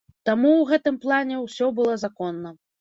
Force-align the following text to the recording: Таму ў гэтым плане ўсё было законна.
Таму 0.29 0.49
ў 0.51 0.63
гэтым 0.71 0.97
плане 1.05 1.43
ўсё 1.45 1.71
было 1.79 2.01
законна. 2.09 2.59